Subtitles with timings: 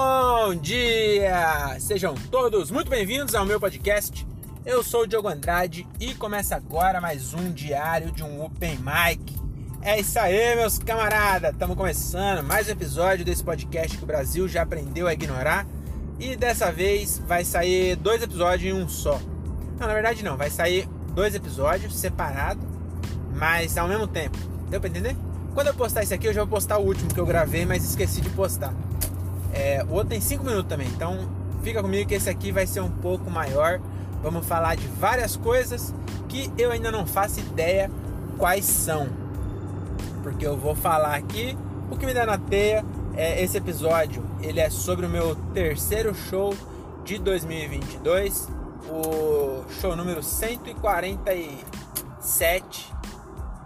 [0.00, 1.76] Bom dia!
[1.80, 4.24] Sejam todos muito bem-vindos ao meu podcast.
[4.64, 9.34] Eu sou o Diogo Andrade e começa agora mais um diário de um Open Mic.
[9.82, 11.50] É isso aí, meus camaradas!
[11.50, 15.66] Estamos começando mais um episódio desse podcast que o Brasil já aprendeu a ignorar.
[16.20, 19.20] E dessa vez vai sair dois episódios em um só.
[19.80, 22.62] Não, na verdade não, vai sair dois episódios separados,
[23.34, 24.38] mas ao mesmo tempo.
[24.70, 25.16] Deu pra entender?
[25.54, 27.82] Quando eu postar esse aqui, eu já vou postar o último que eu gravei, mas
[27.82, 28.72] esqueci de postar.
[29.58, 31.28] É, o outro tem 5 minutos também, então
[31.62, 33.80] fica comigo que esse aqui vai ser um pouco maior.
[34.22, 35.92] Vamos falar de várias coisas
[36.28, 37.90] que eu ainda não faço ideia
[38.36, 39.08] quais são.
[40.22, 41.58] Porque eu vou falar aqui
[41.90, 42.84] o que me dá na teia.
[43.16, 46.54] É, esse episódio ele é sobre o meu terceiro show
[47.04, 48.48] de 2022,
[48.88, 52.94] o show número 147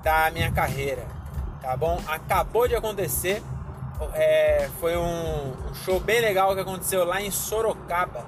[0.03, 1.21] da minha carreira
[1.63, 1.99] tá bom?
[2.09, 3.41] Acabou de acontecer,
[4.15, 8.27] é, foi um, um, show bem legal que aconteceu lá em Sorocaba.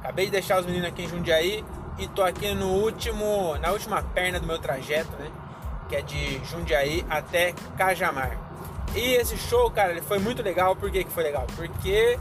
[0.00, 1.64] Acabei de deixar os meninos aqui em Jundiaí
[1.98, 5.30] e tô aqui no último, na última perna do meu trajeto, né?
[5.88, 8.38] Que é de Jundiaí até Cajamar.
[8.94, 10.76] E esse show, cara, ele foi muito legal.
[10.76, 11.46] Por que, que foi legal?
[11.54, 12.18] Porque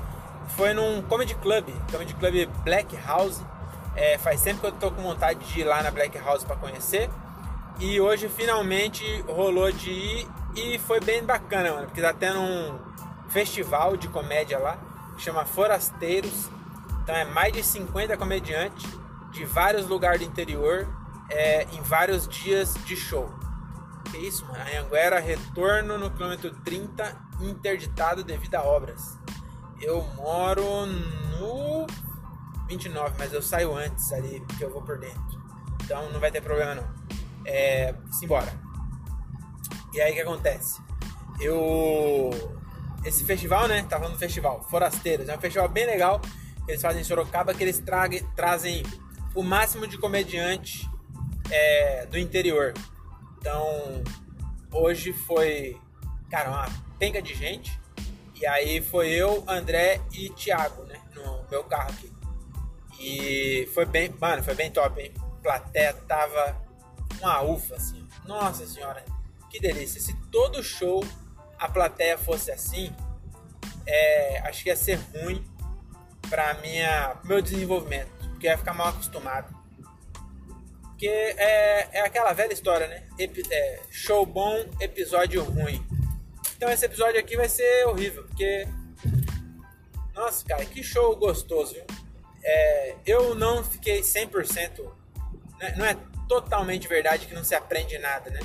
[0.50, 3.42] foi num comedy club, comedy club Black House.
[3.96, 6.56] É, faz tempo que eu tô com vontade de ir lá na Black House para
[6.56, 7.10] conhecer.
[7.80, 12.80] E hoje finalmente rolou de ir e foi bem bacana, mano, porque tá tendo um
[13.30, 14.78] festival de comédia lá,
[15.16, 16.50] que chama Forasteiros.
[17.04, 18.90] Então é mais de 50 comediantes
[19.32, 20.88] de vários lugares do interior
[21.30, 23.30] é, em vários dias de show.
[24.10, 24.64] Que isso, mano?
[24.64, 29.20] Anhanguera, retorno no quilômetro 30, interditado devido a obras.
[29.82, 31.86] Eu moro no
[32.68, 35.44] 29, mas eu saio antes ali, porque eu vou por dentro.
[35.84, 36.88] Então não vai ter problema não.
[37.46, 38.65] É, simbora.
[39.96, 40.82] E aí o que acontece?
[41.40, 42.30] Eu.
[43.06, 43.82] Esse festival, né?
[43.84, 45.30] Tá falando do festival, Forasteiros.
[45.30, 46.20] É um festival bem legal.
[46.68, 48.84] Eles fazem em Sorocaba que eles traguem, trazem
[49.34, 50.90] o máximo de comediante
[51.50, 52.74] é, do interior.
[53.38, 54.04] Então,
[54.70, 55.80] hoje foi,
[56.30, 56.66] cara, uma
[57.00, 57.80] penca de gente.
[58.34, 61.00] E aí foi eu, André e Thiago, né?
[61.16, 62.12] No meu carro aqui.
[63.00, 65.14] E foi bem, mano, foi bem top, hein?
[65.18, 66.62] A plateia tava
[67.22, 68.06] uma ufa, assim.
[68.26, 69.15] Nossa senhora
[69.56, 70.02] que delícia.
[70.02, 71.04] Se todo show
[71.58, 72.94] a plateia fosse assim,
[73.88, 75.44] é, acho que ia ser ruim
[76.30, 79.56] para minha meu desenvolvimento, porque ia ficar mal acostumado.
[80.82, 83.08] Porque é, é aquela velha história, né?
[83.52, 85.86] É, show bom, episódio ruim.
[86.58, 88.68] Então esse episódio aqui vai ser horrível, porque.
[90.14, 91.86] Nossa, cara, que show gostoso, viu?
[92.44, 94.90] É, eu não fiquei 100%.
[95.60, 95.76] Né?
[95.78, 98.40] Não é totalmente verdade que não se aprende nada, né?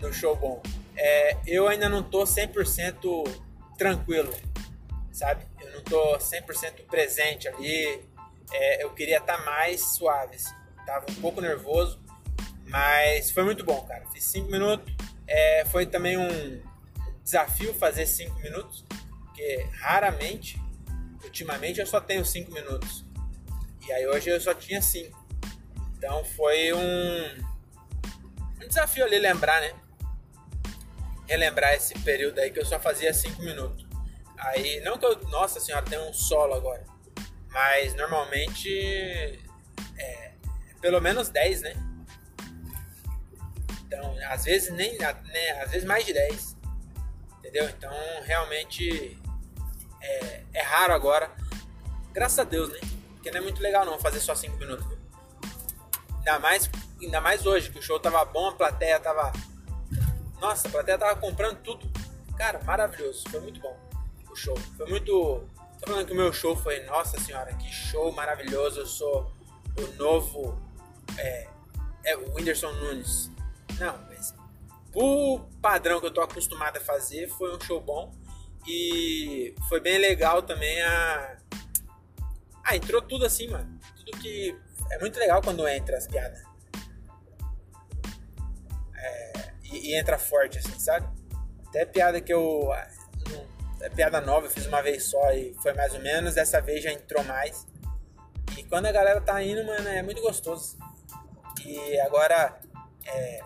[0.00, 0.62] No show bom.
[0.96, 3.24] É, eu ainda não tô 100%
[3.76, 4.34] tranquilo,
[5.12, 5.44] sabe?
[5.60, 8.04] Eu não tô 100% presente ali.
[8.52, 10.54] É, eu queria estar tá mais suave, assim.
[10.84, 12.00] Tava um pouco nervoso,
[12.66, 14.06] mas foi muito bom, cara.
[14.10, 14.92] Fiz 5 minutos.
[15.26, 16.62] É, foi também um
[17.22, 20.58] desafio fazer 5 minutos, porque raramente,
[21.22, 23.04] ultimamente, eu só tenho 5 minutos.
[23.86, 25.26] E aí hoje eu só tinha 5.
[25.96, 27.44] Então foi um,
[28.62, 29.72] um desafio ali lembrar, né?
[31.28, 33.86] Relembrar esse período aí que eu só fazia 5 minutos.
[34.38, 36.84] Aí, não que eu, nossa senhora, tem um solo agora,
[37.50, 39.38] mas normalmente
[39.98, 40.32] é,
[40.80, 41.74] pelo menos 10, né?
[43.86, 46.56] Então, às vezes nem, né, às vezes mais de 10.
[47.38, 47.68] Entendeu?
[47.68, 47.92] Então,
[48.24, 49.18] realmente
[50.00, 51.30] é, é raro agora.
[52.12, 52.80] Graças a Deus, né?
[53.14, 54.86] Porque não é muito legal não fazer só 5 minutos.
[56.18, 59.32] Ainda mais, ainda mais hoje, que o show tava bom, a plateia tava
[60.40, 61.90] nossa, a plateia tava comprando tudo.
[62.36, 63.24] Cara, maravilhoso.
[63.28, 63.76] Foi muito bom
[64.30, 64.56] o show.
[64.76, 65.44] Foi muito.
[65.80, 68.80] Tô falando que o meu show foi, nossa senhora, que show maravilhoso.
[68.80, 69.32] Eu sou
[69.76, 70.60] o novo.
[71.16, 71.48] É,
[72.04, 73.30] é o Whindersson Nunes.
[73.78, 74.34] Não, mas
[74.94, 78.14] o padrão que eu tô acostumado a fazer foi um show bom.
[78.66, 81.38] E foi bem legal também a.
[82.64, 83.78] Ah, entrou tudo assim, mano.
[83.96, 84.56] Tudo que.
[84.90, 86.47] É muito legal quando entra as piadas.
[89.86, 91.06] E, entra forte, assim, sabe?
[91.68, 92.68] Até piada que eu.
[93.80, 96.34] É piada nova, eu fiz uma vez só e foi mais ou menos.
[96.34, 97.66] Dessa vez já entrou mais.
[98.56, 100.76] E quando a galera tá indo, mano, é muito gostoso.
[101.64, 102.58] E agora,
[103.06, 103.40] é,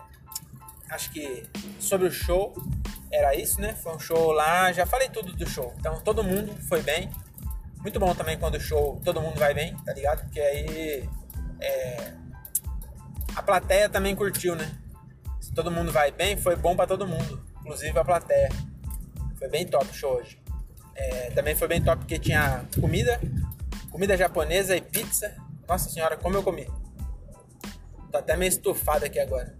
[0.89, 1.47] acho que
[1.79, 2.53] sobre o show,
[3.11, 3.75] era isso, né?
[3.75, 5.73] Foi um show lá, já falei tudo do show.
[5.77, 7.09] Então todo mundo foi bem.
[7.77, 10.21] Muito bom também quando o show todo mundo vai bem, tá ligado?
[10.23, 11.09] Porque aí
[11.59, 12.13] é,
[13.35, 14.71] a plateia também curtiu, né?
[15.53, 18.49] Todo mundo vai bem, foi bom para todo mundo, inclusive a plateia.
[19.37, 20.41] Foi bem top o show hoje.
[20.95, 23.19] É, também foi bem top porque tinha comida,
[23.91, 25.35] comida japonesa e pizza.
[25.67, 26.67] Nossa senhora, como eu comi.
[28.11, 29.55] Tô até meio estufado aqui agora.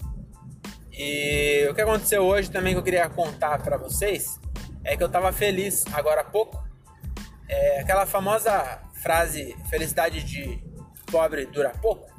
[0.92, 4.40] E o que aconteceu hoje também que eu queria contar para vocês
[4.84, 6.64] é que eu tava feliz agora há pouco.
[7.50, 10.64] É aquela famosa frase felicidade de
[11.12, 12.12] pobre dura pouco.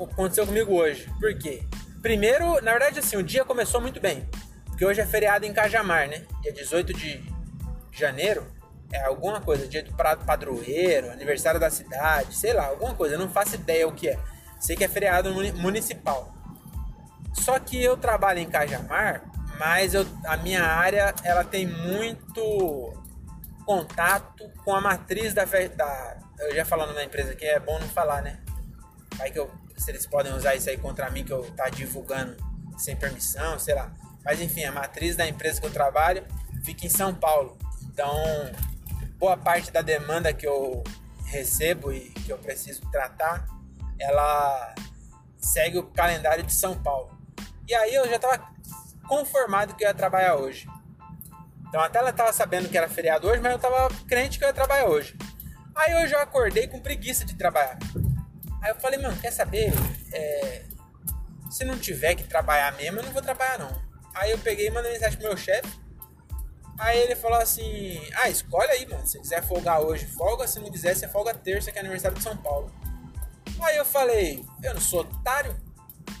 [0.00, 1.10] Aconteceu comigo hoje.
[1.18, 1.62] Por quê?
[2.06, 4.30] Primeiro, na verdade assim, o dia começou muito bem.
[4.66, 6.24] Porque hoje é feriado em Cajamar, né?
[6.40, 7.20] Dia 18 de
[7.90, 8.46] janeiro
[8.92, 13.28] é alguma coisa, dia do padroeiro, aniversário da cidade, sei lá, alguma coisa, eu não
[13.28, 14.20] faço ideia o que é.
[14.60, 16.32] Sei que é feriado municipal.
[17.34, 19.24] Só que eu trabalho em Cajamar,
[19.58, 22.94] mas eu, a minha área ela tem muito
[23.64, 27.88] contato com a matriz da, da eu já falando na empresa que é bom não
[27.88, 28.38] falar, né?
[29.16, 32.36] Vai que eu, se eles podem usar isso aí contra mim que eu tá divulgando
[32.78, 33.92] sem permissão, sei lá.
[34.24, 36.24] Mas enfim, a matriz da empresa que eu trabalho
[36.64, 37.56] fica em São Paulo.
[37.84, 38.12] Então,
[39.18, 40.82] boa parte da demanda que eu
[41.26, 43.46] recebo e que eu preciso tratar,
[43.98, 44.74] ela
[45.38, 47.16] segue o calendário de São Paulo.
[47.68, 48.52] E aí eu já estava
[49.08, 50.68] conformado que eu ia trabalhar hoje.
[51.68, 54.48] Então até ela estava sabendo que era feriado hoje, mas eu estava crente que eu
[54.48, 55.16] ia trabalhar hoje.
[55.74, 57.78] Aí hoje eu acordei com preguiça de trabalhar.
[58.62, 59.72] Aí eu falei, mano, quer saber?
[60.12, 60.64] É...
[61.50, 63.82] Se não tiver que trabalhar mesmo, eu não vou trabalhar não.
[64.14, 65.68] Aí eu peguei e mandei mensagem pro meu chefe.
[66.78, 69.06] Aí ele falou assim: Ah, escolhe aí, mano.
[69.06, 70.46] Se quiser folgar hoje, folga.
[70.46, 72.70] Se não quiser, você folga terça, que é aniversário de São Paulo.
[73.60, 75.56] Aí eu falei: Eu não sou otário.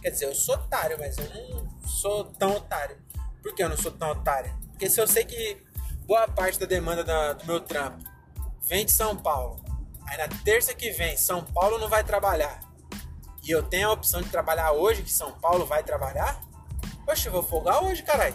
[0.02, 2.96] Quer dizer, eu sou otário, mas eu não sou tão otário.
[3.42, 4.56] Por que eu não sou tão otário?
[4.70, 5.62] Porque se eu sei que
[6.06, 8.04] boa parte da demanda da, do meu trampo
[8.62, 9.64] vem de São Paulo,
[10.06, 12.60] aí na terça que vem São Paulo não vai trabalhar,
[13.46, 16.40] e eu tenho a opção de trabalhar hoje, que São Paulo vai trabalhar,
[17.04, 18.34] poxa, eu vou folgar hoje, caralho.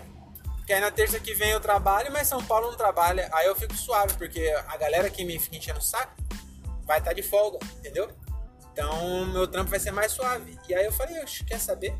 [0.66, 3.30] Que aí na terça que vem eu trabalho, mas São Paulo não trabalha.
[3.34, 6.14] Aí eu fico suave, porque a galera que me fica enchendo o saco
[6.86, 8.10] vai estar tá de folga, entendeu?
[8.72, 10.58] Então meu trampo vai ser mais suave.
[10.70, 11.94] E aí eu falei, oxe, quer saber?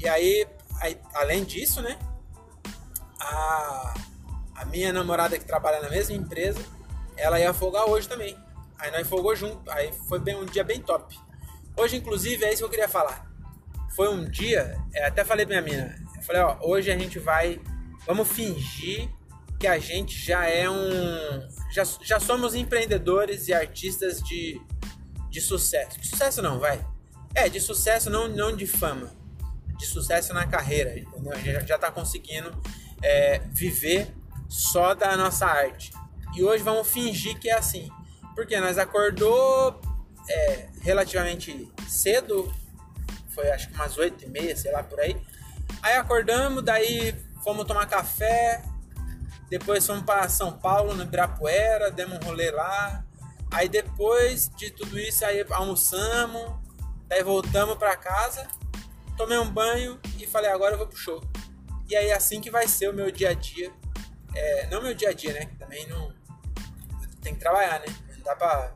[0.00, 0.48] E aí,
[0.80, 1.98] aí, além disso, né?
[3.20, 3.94] A,
[4.56, 6.60] a minha namorada que trabalha na mesma empresa,
[7.14, 8.38] ela ia folgar hoje também.
[8.82, 9.70] Aí nós folgou junto.
[9.70, 11.18] Aí foi bem, um dia bem top.
[11.76, 13.30] Hoje, inclusive, é isso que eu queria falar.
[13.96, 17.60] Foi um dia, até falei pra minha mina, eu falei, ó, hoje a gente vai
[18.06, 19.08] Vamos fingir
[19.58, 21.48] que a gente já é um.
[21.72, 24.60] Já, já somos empreendedores e artistas de,
[25.30, 26.00] de sucesso.
[26.00, 26.84] De sucesso não, vai.
[27.34, 29.12] É, de sucesso não, não de fama.
[29.78, 31.32] De sucesso na carreira, entendeu?
[31.32, 32.52] A gente já, já tá conseguindo
[33.00, 34.12] é, viver
[34.48, 35.92] só da nossa arte.
[36.34, 37.88] E hoje vamos fingir que é assim.
[38.34, 39.80] Porque nós acordou
[40.28, 42.52] é, relativamente cedo,
[43.34, 45.20] foi acho que umas 8 e meia, sei lá por aí.
[45.82, 48.62] Aí acordamos, daí fomos tomar café,
[49.48, 53.04] depois fomos para São Paulo, no Ibirapuera, demos um rolê lá.
[53.50, 56.54] Aí depois de tudo isso, aí almoçamos,
[57.06, 58.46] daí voltamos para casa,
[59.16, 61.22] tomei um banho e falei, agora eu vou pro show.
[61.88, 63.70] E aí assim que vai ser o meu dia a dia.
[64.34, 65.50] É, não meu dia a dia, né?
[65.58, 66.14] Também não.
[67.20, 67.86] Tem que trabalhar, né?
[68.22, 68.74] Dá pra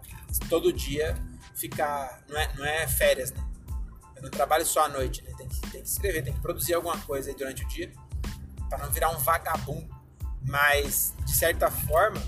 [0.49, 1.17] todo dia
[1.55, 2.23] ficar.
[2.29, 3.45] Não é, não é férias, né?
[4.17, 5.33] Eu não trabalho só à noite, né?
[5.37, 7.93] Tem que, tem que escrever, tem que produzir alguma coisa aí durante o dia
[8.69, 9.95] para não virar um vagabundo.
[10.43, 12.23] Mas, de certa forma,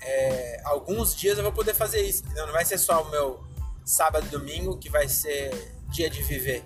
[0.00, 2.24] é, alguns dias eu vou poder fazer isso.
[2.24, 2.46] Entendeu?
[2.46, 3.44] Não vai ser só o meu
[3.84, 6.64] sábado e domingo que vai ser dia de viver.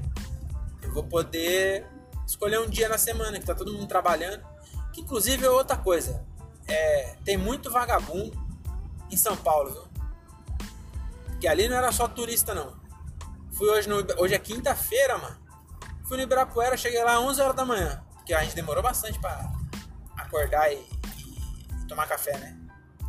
[0.83, 1.87] Eu vou poder
[2.27, 4.45] escolher um dia na semana que tá todo mundo trabalhando.
[4.93, 6.25] Que inclusive é outra coisa.
[6.67, 8.33] É, tem muito vagabundo
[9.11, 9.95] em São Paulo, viu?
[11.41, 12.75] Que ali não era só turista, não.
[13.53, 13.97] Fui hoje no.
[14.19, 15.37] Hoje é quinta-feira, mano.
[16.07, 18.05] Fui no Ibirapuera, cheguei lá às 11 horas da manhã.
[18.15, 19.51] Porque a gente demorou bastante para
[20.17, 22.59] acordar e, e, tomar café, né?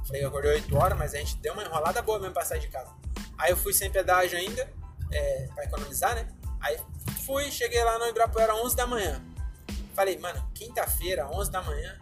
[0.06, 2.60] Falei que acordei 8 horas, mas a gente deu uma enrolada boa mesmo pra sair
[2.60, 2.94] de casa.
[3.38, 4.70] Aí eu fui sem pedágio ainda,
[5.12, 6.28] é, pra economizar, né?
[6.62, 6.80] Aí
[7.26, 9.22] fui, cheguei lá no Ibirapuera às 11 da manhã.
[9.94, 11.98] Falei, mano, quinta-feira, 11 da manhã,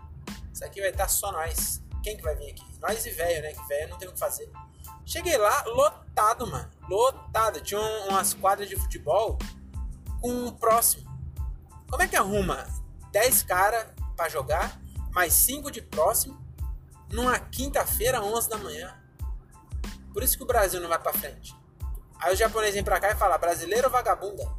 [0.53, 1.81] isso aqui vai estar só nós.
[2.03, 2.63] Quem que vai vir aqui?
[2.79, 3.53] Nós e velho, né?
[3.53, 4.49] Que velho não tem o que fazer.
[5.05, 6.69] Cheguei lá, lotado, mano.
[6.87, 7.59] Lotado.
[7.61, 9.37] Tinha umas quadras de futebol
[10.21, 11.11] com um próximo.
[11.89, 12.65] Como é que arruma
[13.11, 14.79] 10 caras para jogar,
[15.11, 16.39] mais 5 de próximo,
[17.11, 18.95] numa quinta-feira, 11 da manhã?
[20.13, 21.55] Por isso que o Brasil não vai para frente.
[22.19, 24.49] Aí o japonês vem pra cá e fala: brasileiro vagabunda?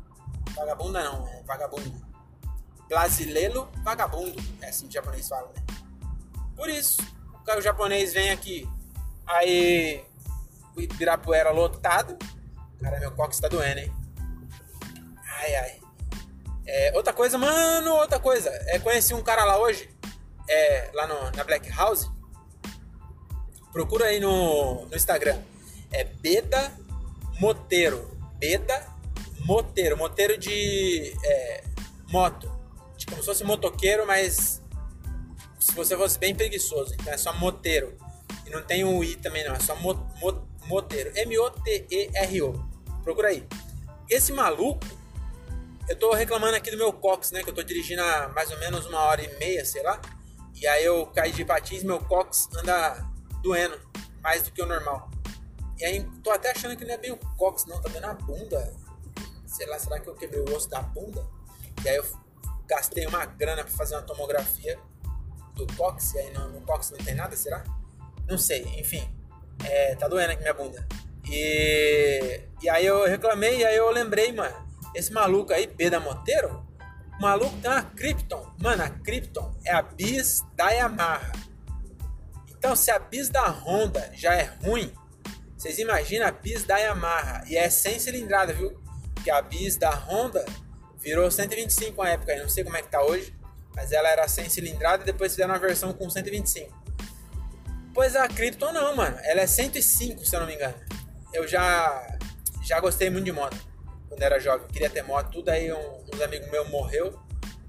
[0.54, 2.04] Vagabunda não, é vagabundo.
[2.88, 4.42] Brasileiro, vagabundo.
[4.60, 5.73] É assim que o japonês fala, né?
[6.56, 7.02] Por isso,
[7.56, 8.68] o japonês vem aqui,
[9.26, 10.04] aí
[10.76, 12.16] o Ibirapuera lotado.
[12.80, 13.92] Cara, meu coque está doendo, hein?
[15.40, 15.80] Ai, ai.
[16.66, 18.50] É, outra coisa, mano, outra coisa.
[18.66, 19.88] É, conheci um cara lá hoje.
[20.49, 22.11] é, lá no, na Black House,
[23.73, 25.40] procura aí no, no Instagram.
[25.92, 26.73] É Beda
[27.40, 28.16] Moteiro.
[28.38, 28.87] Beda
[29.40, 29.96] Moteiro.
[29.96, 31.64] Moteiro de é,
[32.11, 32.50] moto.
[32.96, 34.62] Tipo, como se fosse motoqueiro, mas
[35.64, 36.92] se você fosse bem preguiçoso.
[36.92, 37.97] Então é só moteiro.
[38.47, 41.11] E não tem o I também não, é só mo, mo, moteiro.
[41.16, 42.52] M-O-T-E-R-O.
[43.02, 43.49] Procura aí.
[44.11, 44.87] Esse maluco,
[45.88, 47.42] eu tô reclamando aqui do meu cox, né?
[47.42, 49.99] Que eu tô dirigindo há mais ou menos uma hora e meia, sei lá.
[50.54, 53.02] E aí eu caí de patins, meu cox anda
[53.42, 53.80] doendo
[54.23, 55.11] mais do que o normal.
[55.78, 58.12] E aí tô até achando que não é bem o cox, não, tá doendo a
[58.12, 58.76] bunda.
[59.47, 61.26] Sei lá, será que eu quebrei o osso da bunda?
[61.83, 62.04] E aí eu
[62.66, 64.78] gastei uma grana para fazer uma tomografia
[65.54, 67.64] do cox, aí no, no cox não tem nada, será?
[68.28, 69.08] Não sei, enfim.
[69.64, 70.87] É, tá doendo aqui minha bunda.
[71.30, 74.54] E, e aí eu reclamei, e aí eu lembrei, mano,
[74.94, 76.64] esse maluco aí, Pedro Monteiro,
[77.18, 78.54] o maluco tem uma Krypton.
[78.61, 81.32] Mano, a Krypton é a bis da Yamaha.
[82.50, 84.92] Então, se a bis da Honda já é ruim,
[85.56, 87.44] vocês imaginam a bis da Yamaha.
[87.46, 88.80] E é sem cilindrada, viu?
[89.23, 90.44] Que a bis da Honda
[90.99, 92.32] virou 125 na época.
[92.32, 93.34] Eu não sei como é que tá hoje.
[93.74, 96.84] Mas ela era sem cilindrada e depois fizeram uma versão com 125.
[97.92, 99.18] Pois a Krypton não, mano.
[99.22, 100.74] Ela é 105, se eu não me engano.
[101.32, 102.18] Eu já
[102.62, 103.56] já gostei muito de moto
[104.08, 104.66] quando era jovem.
[104.66, 107.18] Eu queria ter moto, tudo aí um, uns amigos meus morreu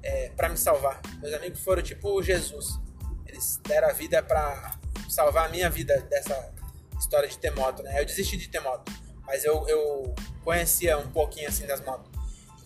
[0.02, 1.02] é, para me salvar.
[1.20, 2.80] Meus amigos foram tipo Jesus.
[3.26, 6.54] Eles deram a vida para salvar a minha vida dessa
[6.98, 8.00] história de ter moto, né?
[8.00, 8.92] Eu desisti de ter moto,
[9.26, 12.15] mas eu, eu conhecia um pouquinho assim das motos.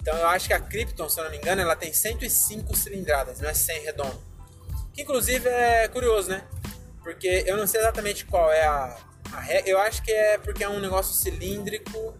[0.01, 3.39] Então eu acho que a Krypton, se eu não me engano, ela tem 105 cilindradas,
[3.39, 4.23] não é 100 redondo.
[4.93, 6.47] Que inclusive é curioso, né?
[7.03, 8.97] Porque eu não sei exatamente qual é a,
[9.33, 9.51] a.
[9.65, 12.17] Eu acho que é porque é um negócio cilíndrico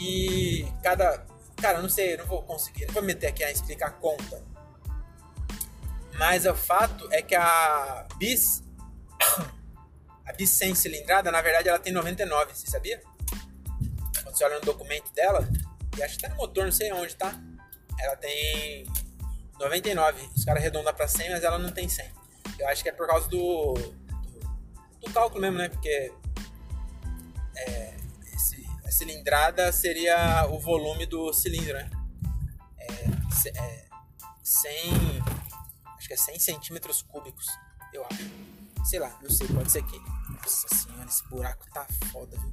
[0.00, 1.26] e cada.
[1.60, 3.90] Cara, eu não sei, eu não vou conseguir, não vou meter aqui a explicar a
[3.90, 4.42] conta.
[6.14, 8.62] Mas o fato é que a bis.
[10.26, 13.02] A bis sem cilindrada, na verdade, ela tem 99, você sabia?
[14.22, 15.48] Quando você olha no documento dela,
[16.02, 17.38] acho que tá no motor, não sei onde, tá?
[17.98, 18.86] Ela tem
[19.58, 20.30] 99.
[20.34, 22.10] Os caras arredondam pra 100, mas ela não tem 100.
[22.58, 25.68] Eu acho que é por causa do, do, do cálculo mesmo, né?
[25.68, 26.12] Porque
[27.56, 27.96] é,
[28.34, 31.90] esse, a cilindrada seria o volume do cilindro, né?
[32.78, 33.84] É, é
[34.42, 35.22] 100,
[35.96, 37.46] acho que é 100 centímetros cúbicos,
[37.92, 38.30] eu acho.
[38.84, 39.98] Sei lá, não sei, pode ser que.
[40.30, 42.52] Nossa senhora, esse buraco tá foda, viu?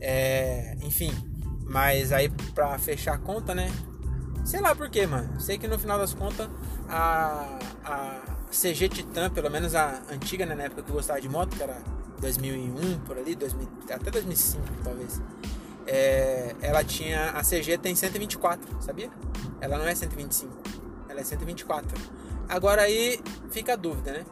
[0.00, 1.10] É, enfim,
[1.66, 3.70] mas aí pra fechar a conta, né?
[4.44, 5.40] Sei lá por quê, mano.
[5.40, 6.48] Sei que no final das contas
[6.88, 8.20] a, a
[8.50, 11.62] CG Titan, pelo menos a antiga, né, na época que eu gostava de moto, que
[11.62, 11.78] era
[12.20, 15.20] 2001 por ali, 2000, até 2005 talvez.
[15.86, 19.10] É, ela tinha a CG tem 124, sabia?
[19.60, 20.52] Ela não é 125,
[21.08, 21.88] ela é 124.
[22.48, 23.20] Agora aí
[23.50, 24.24] fica a dúvida, né?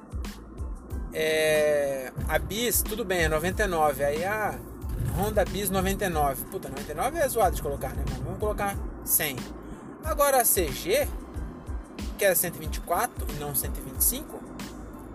[1.13, 4.05] É, a Bis, tudo bem, é 99.
[4.05, 4.59] Aí a
[5.17, 6.45] Honda Bis 99.
[6.47, 8.05] Puta, 99 é zoado de colocar, né?
[8.25, 9.37] Vamos colocar 100.
[10.05, 11.09] Agora a CG,
[12.19, 14.41] que era 124 e não 125,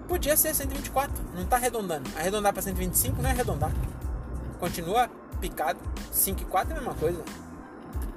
[0.07, 1.13] podia ser 124.
[1.35, 2.09] Não tá arredondando.
[2.17, 3.71] Arredondar para 125 não é arredondar.
[4.59, 5.79] Continua picado.
[6.11, 7.23] 5 e 4 é a mesma coisa.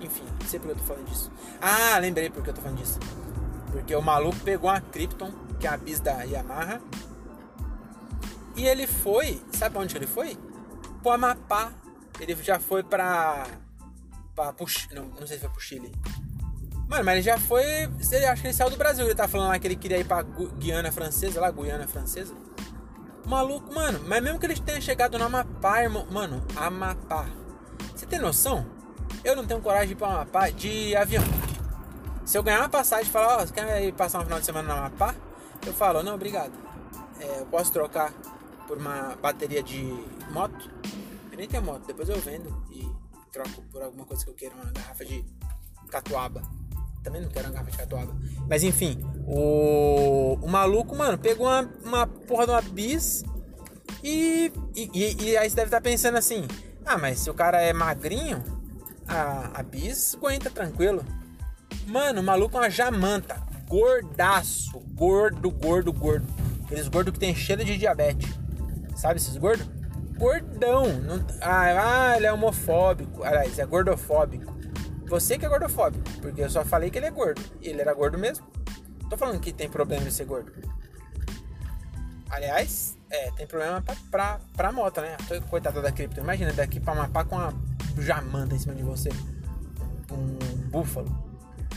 [0.00, 1.30] Enfim, não sei porque eu tô falando disso.
[1.60, 2.98] Ah, lembrei porque eu tô falando disso.
[3.70, 6.80] Porque o maluco pegou uma Krypton, que é a bis da Yamaha.
[8.56, 10.36] E ele foi, sabe onde ele foi?
[11.02, 11.72] Pro Amapá.
[12.20, 13.46] Ele já foi pra.
[14.34, 15.92] pra pro, não, não sei se foi pro Chile.
[16.88, 17.64] Mano, mas ele já foi.
[17.64, 19.04] Ele, acho que ele saiu do Brasil.
[19.04, 22.34] Ele tá falando lá que ele queria ir pra Guiana Francesa, lá, Guiana Francesa.
[23.26, 24.00] Maluco, mano.
[24.06, 26.06] Mas mesmo que ele tenha chegado no Amapá, irmão.
[26.10, 27.26] Mano, Amapá.
[27.94, 28.66] Você tem noção?
[29.24, 31.24] Eu não tenho coragem de ir pra Amapá de avião.
[32.24, 34.38] Se eu ganhar uma passagem e falar, ó, oh, você quer ir passar um final
[34.38, 35.14] de semana no Amapá?
[35.66, 36.52] Eu falo, não, obrigado.
[37.20, 38.12] É, eu posso trocar
[38.66, 39.82] por uma bateria de
[40.30, 40.70] moto.
[41.30, 42.88] Eu nem tenho moto, depois eu vendo e
[43.32, 45.24] troco por alguma coisa que eu queira, uma garrafa de
[45.88, 46.42] catuaba.
[47.02, 48.16] Também não quero uma garrafa de catuaba.
[48.48, 53.24] Mas enfim, o, o maluco, mano, pegou uma, uma porra de uma bis
[54.02, 56.46] e, e, e, aí você deve estar pensando assim:
[56.84, 58.42] ah, mas se o cara é magrinho,
[59.06, 61.04] a, a bis aguenta tranquilo.
[61.86, 66.26] Mano, o maluco é uma jamanta, gordaço, gordo, gordo, gordo.
[66.64, 68.41] Aqueles gordos que tem cheiro de diabetes.
[69.02, 69.66] Sabe esses gordos?
[70.16, 70.86] Gordão.
[71.00, 73.24] Não, ah, ah, ele é homofóbico.
[73.24, 74.54] Aliás, é gordofóbico.
[75.08, 77.42] Você que é gordofóbico, porque eu só falei que ele é gordo.
[77.60, 78.46] Ele era gordo mesmo.
[79.10, 80.52] Tô falando que tem problema de ser gordo.
[82.30, 85.16] Aliás, é, tem problema pra, pra, pra moto, né?
[85.50, 86.20] Coitada da cripto.
[86.20, 87.52] Imagina daqui pra mapar com uma
[87.98, 89.08] jamanta em cima de você.
[90.12, 91.12] Um búfalo.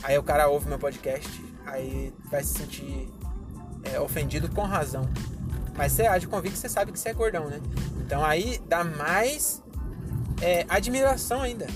[0.04, 1.28] Aí o cara ouve meu podcast,
[1.66, 3.12] aí vai se sentir
[3.84, 5.10] é, ofendido com razão.
[5.76, 7.60] Mas você age com que você sabe que você é gordão, né?
[8.00, 9.62] Então aí dá mais
[10.42, 11.68] é, admiração ainda.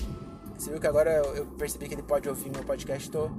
[0.56, 3.30] Você viu que agora eu, percebi que ele pode ouvir meu podcast, tô,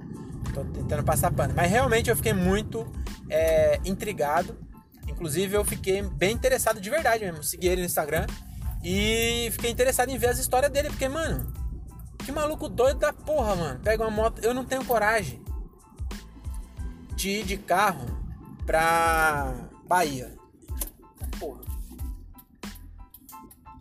[0.54, 1.54] tô tentando passar pano.
[1.56, 2.92] Mas realmente eu fiquei muito
[3.30, 4.58] é, intrigado.
[5.08, 7.44] Inclusive eu fiquei bem interessado de verdade mesmo.
[7.44, 8.26] Segui ele no Instagram
[8.84, 11.54] e fiquei interessado em ver as histórias dele, porque, mano,
[12.20, 13.80] que maluco doido da porra, mano.
[13.80, 14.44] Pega uma moto.
[14.44, 15.44] Eu não tenho coragem
[17.16, 18.06] de ir de carro
[18.66, 19.54] pra
[19.88, 20.41] Bahia.
[21.42, 21.62] Porra.
[21.62, 21.68] O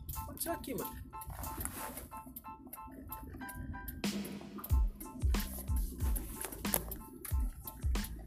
[0.06, 0.90] que aconteceu aqui, mano?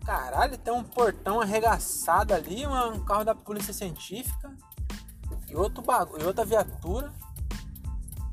[0.06, 4.56] Caralho, tem um portão arregaçado ali, um carro da polícia científica
[5.50, 7.12] e outro bagulho, outra viatura.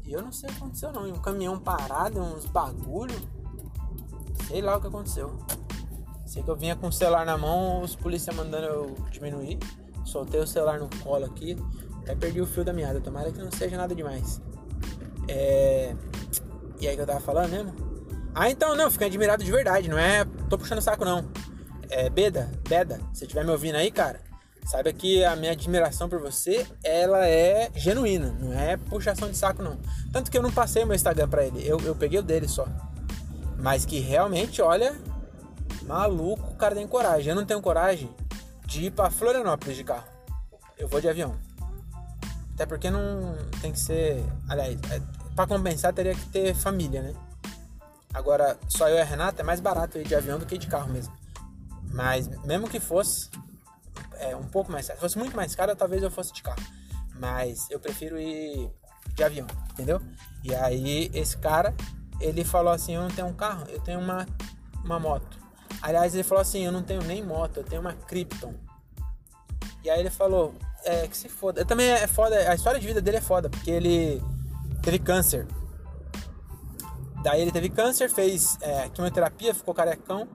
[0.04, 1.07] E eu não sei o que aconteceu não.
[1.07, 3.16] E um caminhão parado, uns bagulho.
[4.49, 5.38] Sei lá o que aconteceu.
[6.26, 9.59] Sei que eu vinha com o celular na mão, os polícia mandando eu diminuir.
[10.04, 11.57] Soltei o celular no colo aqui.
[12.02, 13.00] Até perdi o fio da meada.
[13.00, 14.40] Tomara que não seja nada demais.
[15.28, 15.95] É.
[16.80, 17.75] E aí que eu tava falando mesmo?
[18.35, 20.25] Ah, então não, fiquei admirado de verdade, não é.
[20.49, 21.25] Tô puxando saco não.
[21.90, 24.21] É Beda, Beda, se estiver me ouvindo aí, cara,
[24.64, 29.62] Saiba que a minha admiração por você, ela é genuína, não é puxação de saco
[29.62, 29.78] não.
[30.12, 32.69] Tanto que eu não passei meu Instagram para ele, eu, eu peguei o dele só.
[33.59, 34.95] Mas que realmente, olha,
[35.83, 37.30] maluco, o cara tem coragem.
[37.30, 38.09] Eu não tenho coragem
[38.71, 40.07] de ir para Florianópolis de carro.
[40.79, 41.37] Eu vou de avião.
[42.55, 45.03] Até porque não tem que ser, aliás, é,
[45.35, 47.15] para compensar teria que ter família, né?
[48.15, 50.69] Agora, só eu e a Renata é mais barato ir de avião do que de
[50.69, 51.12] carro mesmo.
[51.93, 53.29] Mas mesmo que fosse,
[54.19, 54.99] é um pouco mais caro.
[54.99, 56.62] Se fosse muito mais caro, talvez eu fosse de carro.
[57.19, 58.71] Mas eu prefiro ir
[59.15, 60.00] de avião, entendeu?
[60.45, 61.75] E aí esse cara,
[62.21, 64.27] ele falou assim, eu não tenho um carro, eu tenho uma,
[64.85, 65.40] uma moto.
[65.83, 68.54] Aliás, ele falou assim, eu não tenho nem moto, eu tenho uma Krypton.
[69.83, 70.54] E aí ele falou,
[70.85, 71.63] é, que se foda.
[71.63, 74.23] Eu também é foda, a história de vida dele é foda, porque ele
[74.83, 75.47] teve câncer.
[77.23, 80.28] Daí ele teve câncer, fez é, quimioterapia, ficou carecão.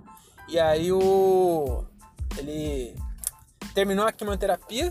[0.47, 1.83] E aí o.
[2.37, 2.95] Ele
[3.73, 4.89] terminou a quimioterapia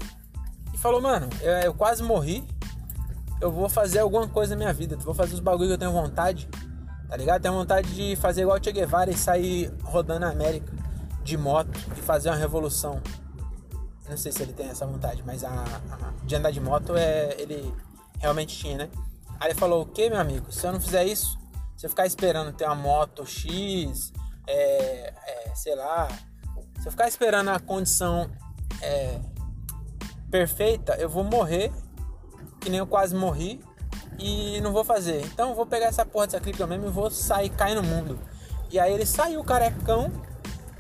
[0.73, 2.45] e falou, mano, eu, eu, quase morri.
[3.41, 4.97] Eu vou fazer alguma coisa na minha vida.
[4.97, 6.49] Vou fazer os bagulho que eu tenho vontade.
[7.09, 7.43] Tá ligado?
[7.43, 10.73] Tenho vontade de fazer igual o Che Guevara e sair rodando a América
[11.23, 13.01] de moto e fazer uma revolução.
[14.09, 17.35] Não sei se ele tem essa vontade, mas a, a de andar de moto é
[17.39, 17.75] ele
[18.19, 18.91] realmente tinha, né?
[19.41, 20.53] Aí ele falou: O que, meu amigo?
[20.53, 21.39] Se eu não fizer isso,
[21.77, 24.13] se eu ficar esperando ter uma moto X,
[24.47, 26.09] é, é, sei lá,
[26.81, 28.31] se eu ficar esperando a condição
[28.83, 29.21] é,
[30.31, 31.73] perfeita, eu vou morrer,
[32.61, 33.63] que nem eu quase morri,
[34.19, 35.21] e não vou fazer.
[35.27, 38.19] Então vou pegar essa porra dessa cripto mesmo e vou sair cair no mundo.
[38.71, 40.11] E aí ele saiu carecão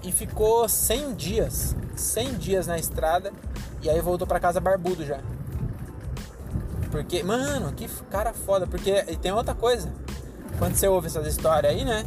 [0.03, 3.33] e ficou 100 dias, 100 dias na estrada,
[3.81, 5.20] e aí voltou para casa barbudo já.
[6.90, 9.92] Porque, mano, que cara foda, porque e tem outra coisa.
[10.59, 12.05] Quando você ouve essas histórias aí, né?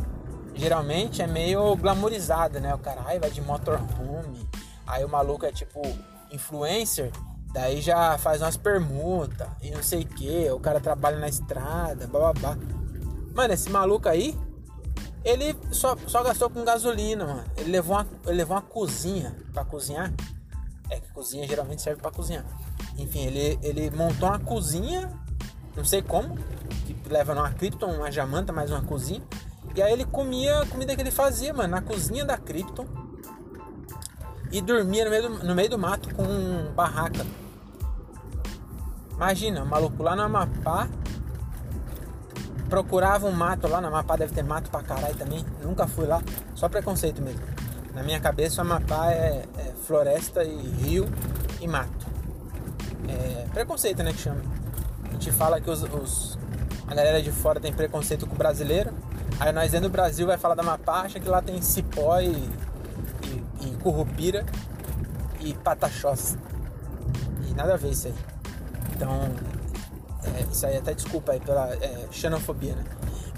[0.55, 2.73] Geralmente é meio glamourizada, né?
[2.73, 4.47] O cara ai, vai de motorhome,
[4.87, 5.81] Aí o maluco é tipo
[6.31, 7.11] influencer,
[7.57, 10.47] daí já faz umas permutas e não sei o que.
[10.51, 12.55] O cara trabalha na estrada, bababá.
[13.33, 14.37] Mano, esse maluco aí,
[15.25, 17.43] ele só, só gastou com gasolina, mano.
[17.57, 20.13] Ele levou uma, ele levou uma cozinha para cozinhar.
[20.91, 22.45] É que cozinha geralmente serve para cozinhar.
[22.95, 25.11] Enfim, ele, ele montou uma cozinha,
[25.75, 26.37] não sei como,
[26.85, 29.23] que leva numa Krypton, uma jamanta, mais uma cozinha.
[29.75, 32.85] E aí ele comia a comida que ele fazia, mano, na cozinha da Krypton
[34.51, 37.25] e dormia no meio do, no meio do mato com um barraca.
[39.17, 40.87] Imagina, o maluco lá no Amapá
[42.69, 46.21] procurava um mato lá, no Amapá deve ter mato pra caralho também, nunca fui lá,
[46.53, 47.41] só preconceito mesmo.
[47.95, 51.05] Na minha cabeça o Amapá é, é floresta e rio
[51.59, 52.05] e mato.
[53.09, 54.41] É preconceito, né, que chama.
[55.09, 56.37] A gente fala que os, os,
[56.87, 58.93] a galera de fora tem preconceito com o brasileiro,
[59.39, 62.47] aí nós dentro do Brasil vai falar da Amapá, acha que lá tem cipó e
[63.61, 64.45] e Currupira
[65.39, 65.55] e.
[67.47, 68.36] E nada a ver isso aí.
[68.97, 69.11] Então,
[70.35, 72.83] é, isso aí até desculpa aí pela é, xenofobia, né?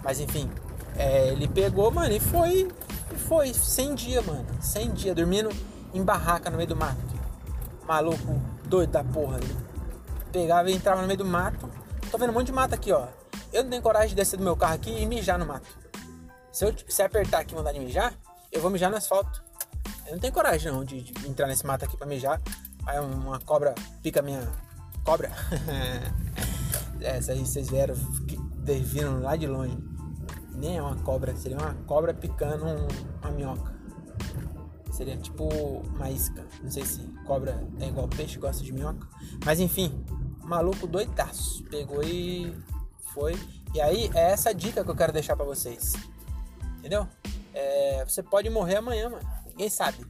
[0.01, 0.49] Mas enfim,
[0.95, 2.69] é, ele pegou, mano, e foi.
[3.11, 4.45] E foi 100 dias, mano.
[4.61, 5.49] 100 dias dormindo
[5.93, 6.97] em barraca no meio do mato.
[7.85, 9.57] Maluco doido da porra ali.
[10.31, 11.69] Pegava e entrava no meio do mato.
[12.09, 13.07] Tô vendo um monte de mato aqui, ó.
[13.51, 15.67] Eu não tenho coragem de descer do meu carro aqui e mijar no mato.
[16.51, 18.13] Se eu se apertar aqui e mandar de mijar,
[18.51, 19.43] eu vou mijar no asfalto.
[20.05, 22.39] Eu não tenho coragem não de, de entrar nesse mato aqui pra mijar.
[22.85, 24.47] Aí uma cobra pica minha.
[25.09, 25.31] Cobra?
[27.01, 29.75] Essa aí vocês vieram vindo lá de longe.
[30.53, 32.87] Nem é uma cobra, seria uma cobra picando um,
[33.19, 33.73] uma minhoca.
[34.91, 36.45] Seria tipo uma isca.
[36.61, 39.07] Não sei se cobra é igual peixe, gosta de minhoca.
[39.43, 40.05] Mas enfim,
[40.43, 41.63] maluco doidaço.
[41.63, 42.55] Pegou e
[43.11, 43.35] foi.
[43.73, 45.93] E aí é essa dica que eu quero deixar para vocês.
[46.77, 47.07] Entendeu?
[47.51, 49.27] É, você pode morrer amanhã, mano.
[49.47, 50.05] Ninguém sabe.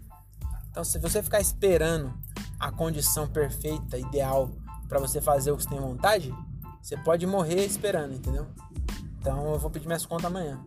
[0.70, 2.14] Então, se você ficar esperando
[2.60, 4.52] a condição perfeita, ideal
[4.90, 6.36] para você fazer o que você tem vontade,
[6.82, 8.48] você pode morrer esperando, entendeu?
[9.20, 10.60] Então, eu vou pedir minhas contas amanhã.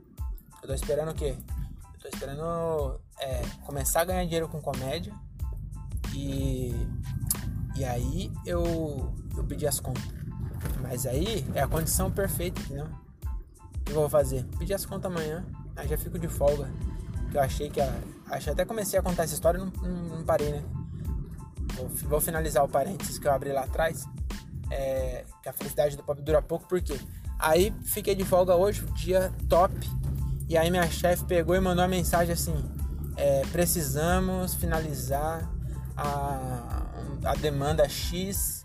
[0.62, 1.36] Eu tô esperando o quê?
[1.94, 5.12] Eu tô esperando é, começar a ganhar dinheiro com comédia
[6.14, 6.72] e
[7.74, 10.04] e aí eu eu pedi as contas.
[10.80, 12.86] Mas aí é a condição perfeita, entendeu?
[12.86, 14.44] O que eu vou fazer?
[14.58, 16.70] Pedir as contas amanhã, aí já fico de folga.
[17.30, 17.92] Que eu achei que a,
[18.26, 20.62] achei, até comecei a contar essa história e não, não, não, parei, né?
[22.04, 24.04] Vou, finalizar o parênteses que eu abri lá atrás.
[24.70, 26.98] É, que a felicidade do pobre dura pouco, por quê?
[27.38, 29.74] Aí fiquei de folga hoje, dia top.
[30.48, 32.54] E aí minha chefe pegou e mandou uma mensagem assim:
[33.16, 35.50] é, precisamos finalizar
[35.96, 36.82] a,
[37.24, 38.62] a demanda X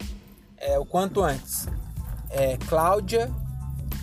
[0.58, 1.68] é, o quanto antes.
[2.30, 3.32] É, Cláudia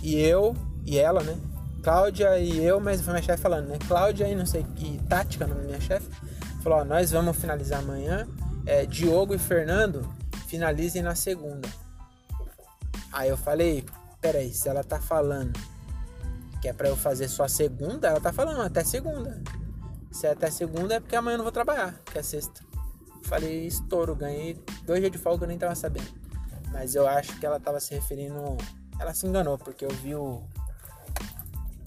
[0.01, 1.37] e eu, e ela, né?
[1.83, 3.77] Cláudia e eu, mas foi minha chefe falando, né?
[3.87, 6.09] Cláudia e não sei que tática, nome minha chefe,
[6.63, 8.27] falou: ó, nós vamos finalizar amanhã.
[8.65, 10.11] É, Diogo e Fernando
[10.47, 11.69] finalizem na segunda.
[13.11, 13.85] Aí eu falei:
[14.19, 15.53] peraí, se ela tá falando
[16.61, 19.41] que é pra eu fazer só segunda, ela tá falando até segunda.
[20.11, 22.61] Se é até segunda é porque amanhã eu não vou trabalhar, que é sexta.
[23.23, 26.09] Falei, estouro, ganhei dois dias de folga, eu nem tava sabendo.
[26.71, 28.57] Mas eu acho que ela estava se referindo.
[28.99, 30.43] Ela se enganou, porque eu vi o.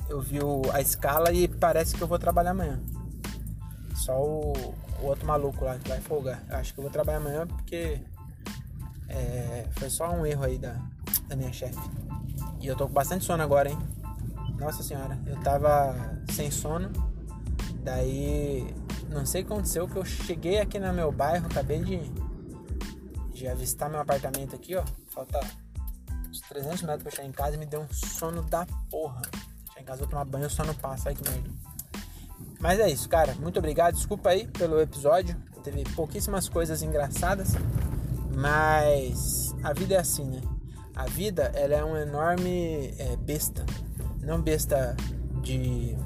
[0.09, 2.81] Eu vi o, a escala e parece que eu vou trabalhar amanhã.
[3.95, 4.53] Só o,
[5.00, 6.42] o outro maluco lá que vai folgar.
[6.48, 8.00] Eu acho que eu vou trabalhar amanhã porque.
[9.08, 10.76] É, foi só um erro aí da,
[11.28, 11.78] da minha chefe.
[12.61, 13.78] E eu tô com bastante sono agora, hein?
[14.58, 15.94] Nossa senhora, eu tava
[16.30, 16.90] sem sono.
[17.82, 18.74] Daí,
[19.08, 22.12] não sei o que aconteceu, que eu cheguei aqui no meu bairro, acabei de
[23.38, 24.84] de avistar meu apartamento aqui, ó.
[25.08, 25.38] Falta
[26.28, 29.22] uns 300 metros pra chegar em casa e me deu um sono da porra.
[29.68, 31.08] Chegar em casa, vou tomar banho, o sono passa.
[31.08, 31.48] Ai que merda.
[32.59, 33.35] Mas é isso, cara.
[33.35, 33.94] Muito obrigado.
[33.94, 35.37] Desculpa aí pelo episódio.
[35.62, 37.53] Teve pouquíssimas coisas engraçadas.
[38.35, 40.40] Mas a vida é assim, né?
[40.94, 43.64] A vida, ela é um enorme é, besta.
[44.23, 44.97] Não besta
[45.42, 45.97] de...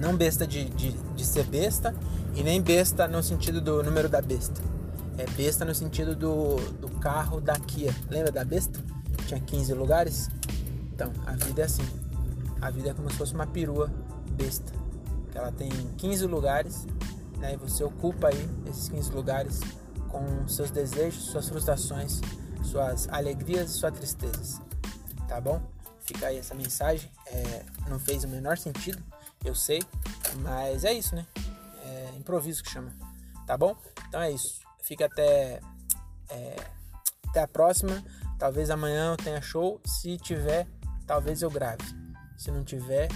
[0.00, 1.94] Não besta de, de, de ser besta.
[2.34, 4.74] E nem besta no sentido do número da besta
[5.18, 7.94] é besta no sentido do, do carro da Kia.
[8.10, 8.80] Lembra da besta?
[9.26, 10.28] Tinha 15 lugares?
[10.92, 11.84] Então, a vida é assim.
[12.60, 13.90] A vida é como se fosse uma perua
[14.32, 14.72] besta.
[15.34, 16.86] Ela tem 15 lugares,
[17.38, 17.54] né?
[17.54, 19.60] E você ocupa aí esses 15 lugares
[20.08, 22.20] com seus desejos, suas frustrações,
[22.62, 24.60] suas alegrias e suas tristezas.
[25.28, 25.60] Tá bom?
[26.00, 27.10] Fica aí essa mensagem.
[27.26, 29.02] É, não fez o menor sentido,
[29.44, 29.82] eu sei,
[30.40, 31.26] mas é isso, né?
[31.84, 32.92] É improviso que chama.
[33.46, 33.76] Tá bom?
[34.08, 34.60] Então é isso.
[34.82, 35.60] Fica até,
[36.28, 36.56] é,
[37.28, 38.02] até a próxima.
[38.38, 39.80] Talvez amanhã eu tenha show.
[39.84, 40.66] Se tiver,
[41.06, 41.82] talvez eu grave.
[42.36, 43.08] Se não tiver,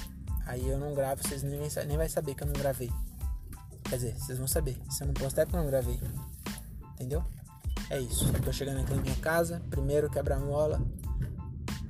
[0.49, 1.23] aí eu não gravo.
[1.23, 2.91] Vocês nem, nem vai saber que eu não gravei.
[3.85, 4.77] Quer dizer, vocês vão saber.
[4.91, 6.01] Se eu não postar é porque eu não gravei.
[6.95, 7.25] Entendeu?
[7.91, 8.27] É isso.
[8.35, 9.63] Eu tô chegando aqui na minha casa.
[9.71, 10.83] Primeiro quebra-mola.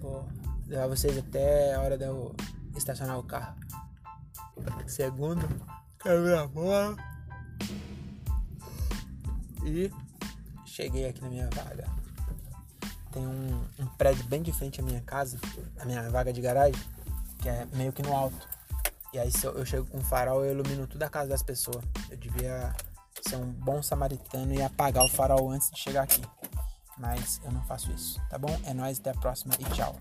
[0.01, 0.29] Vou
[0.67, 2.35] levar vocês até a hora de eu
[2.77, 3.57] estacionar o carro.
[4.87, 5.49] Segundo,
[5.99, 6.97] quebra-mola.
[9.65, 9.91] E
[10.67, 11.89] cheguei aqui na minha vaga.
[13.13, 15.39] Tem um, um prédio bem de frente à minha casa,
[15.79, 16.81] a minha vaga de garagem,
[17.39, 18.49] que é meio que no alto.
[19.13, 21.43] E aí se eu, eu chego com um farol, eu ilumino toda a casa das
[21.43, 21.85] pessoas.
[22.11, 22.75] Eu devia
[23.23, 26.23] ser um bom samaritano e apagar o farol antes de chegar aqui.
[26.99, 28.55] Mas eu não faço isso, tá bom?
[28.65, 29.97] É nóis, até a próxima e tchau.